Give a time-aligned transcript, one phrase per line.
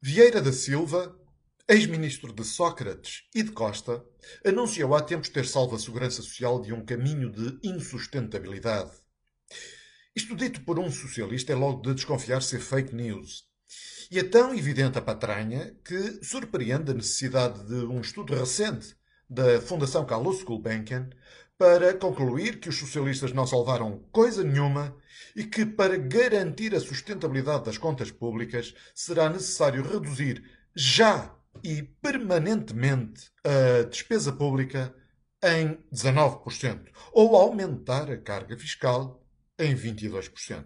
[0.00, 1.12] Vieira da Silva,
[1.68, 4.04] ex-ministro de Sócrates e de Costa,
[4.46, 8.92] anunciou há tempos ter salvo a segurança social de um caminho de insustentabilidade.
[10.14, 13.42] Isto dito por um socialista é logo de desconfiar ser fake news.
[14.08, 18.96] E é tão evidente a patranha que surpreende a necessidade de um estudo recente
[19.28, 21.10] da Fundação Carlos Gulbenkian
[21.58, 24.96] para concluir que os socialistas não salvaram coisa nenhuma
[25.34, 30.42] e que, para garantir a sustentabilidade das contas públicas, será necessário reduzir
[30.74, 34.94] já e permanentemente a despesa pública
[35.42, 39.20] em 19% ou aumentar a carga fiscal
[39.58, 40.64] em 22%.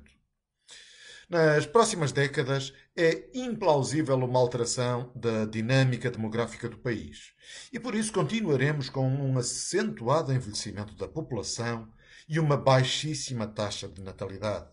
[1.29, 7.33] Nas próximas décadas, é implausível uma alteração da dinâmica demográfica do país.
[7.73, 11.89] E por isso continuaremos com um acentuado envelhecimento da população
[12.29, 14.67] e uma baixíssima taxa de natalidade.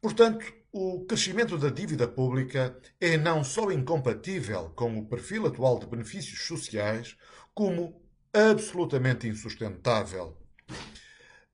[0.00, 5.86] Portanto, o crescimento da dívida pública é não só incompatível com o perfil atual de
[5.86, 7.16] benefícios sociais,
[7.54, 8.00] como
[8.32, 10.36] absolutamente insustentável.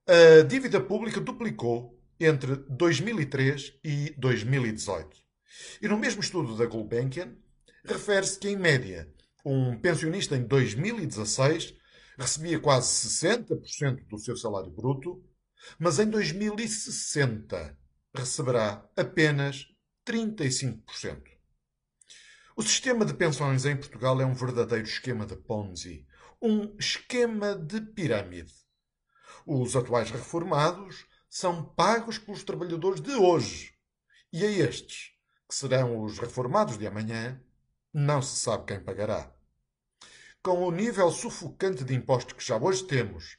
[0.07, 5.17] A dívida pública duplicou entre 2003 e 2018.
[5.81, 7.35] E no mesmo estudo da Gulbenkian,
[7.83, 9.11] refere-se que, em média,
[9.45, 11.75] um pensionista em 2016
[12.17, 15.23] recebia quase 60% do seu salário bruto,
[15.77, 17.77] mas em 2060
[18.13, 19.67] receberá apenas
[20.07, 21.35] 35%.
[22.55, 26.07] O sistema de pensões em Portugal é um verdadeiro esquema de Ponzi,
[26.41, 28.53] um esquema de pirâmide.
[29.45, 31.05] Os atuais reformados
[31.35, 33.73] são pagos pelos trabalhadores de hoje.
[34.31, 35.11] E a estes,
[35.49, 37.37] que serão os reformados de amanhã,
[37.93, 39.29] não se sabe quem pagará.
[40.41, 43.35] Com o nível sufocante de impostos que já hoje temos,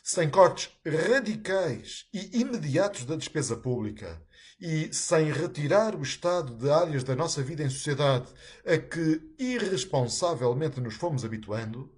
[0.00, 4.22] sem cortes radicais e imediatos da despesa pública
[4.60, 8.32] e sem retirar o Estado de áreas da nossa vida em sociedade
[8.64, 11.92] a que irresponsavelmente nos fomos habituando,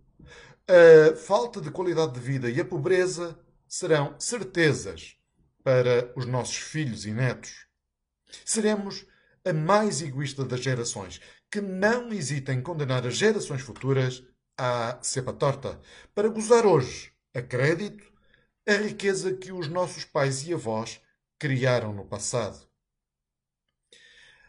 [0.66, 3.38] a falta de qualidade de vida e a pobreza
[3.68, 5.18] serão certezas
[5.62, 7.66] para os nossos filhos e netos.
[8.44, 9.06] Seremos
[9.44, 14.22] a mais egoísta das gerações, que não hesita em condenar as gerações futuras
[14.56, 15.80] à cepa torta,
[16.14, 18.12] para gozar hoje, a crédito,
[18.66, 21.00] a riqueza que os nossos pais e avós
[21.38, 22.68] criaram no passado.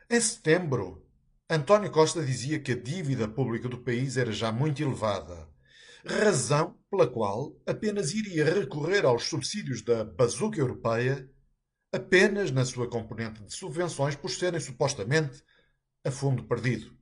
[0.10, 1.06] Em setembro,
[1.50, 5.53] António Costa dizia que a dívida pública do país era já muito elevada
[6.06, 11.30] razão pela qual apenas iria recorrer aos subsídios da bazuca europeia
[11.92, 15.44] apenas na sua componente de subvenções por serem supostamente
[16.04, 16.96] a fundo perdido.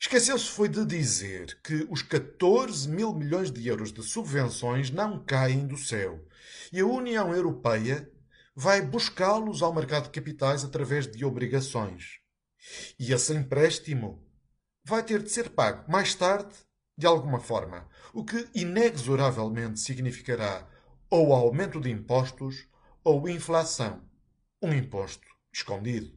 [0.00, 5.66] Esqueceu-se foi de dizer que os 14 mil milhões de euros de subvenções não caem
[5.66, 6.22] do céu
[6.72, 8.10] e a União Europeia
[8.54, 12.20] vai buscá-los ao mercado de capitais através de obrigações.
[12.98, 14.22] E esse empréstimo
[14.84, 16.54] vai ter de ser pago mais tarde
[16.96, 20.68] de alguma forma, o que inexoravelmente significará
[21.10, 22.68] ou aumento de impostos
[23.02, 24.02] ou inflação,
[24.62, 26.12] um imposto escondido.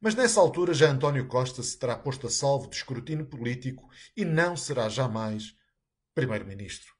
[0.00, 4.24] Mas nessa altura já António Costa se terá posto a salvo de escrutínio político e
[4.24, 5.54] não será jamais
[6.14, 6.94] primeiro-ministro.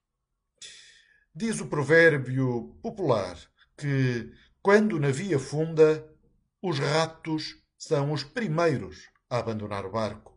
[1.35, 3.39] Diz o provérbio popular
[3.77, 4.33] que
[4.63, 6.11] quando na via funda,
[6.63, 10.36] os ratos são os primeiros a abandonar o barco.